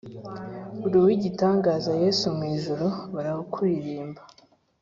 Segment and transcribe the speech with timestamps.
[0.85, 4.21] Uruwigitangaza yesu mwijuru barakuririmba